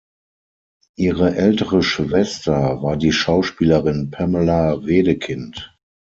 [0.97, 5.77] Ihre ältere Schwester war die Schauspielerin Pamela Wedekind.